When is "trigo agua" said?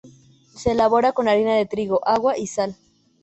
1.67-2.35